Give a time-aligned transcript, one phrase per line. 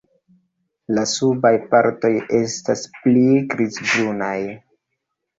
[0.97, 4.33] La subaj partoj estas pli grizbrunaj.